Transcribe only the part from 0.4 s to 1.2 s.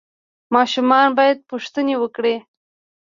ماشومان